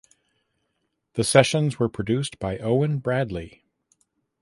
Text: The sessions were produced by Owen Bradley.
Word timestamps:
The 1.13 1.23
sessions 1.23 1.77
were 1.77 1.87
produced 1.87 2.39
by 2.39 2.57
Owen 2.57 2.97
Bradley. 2.97 3.65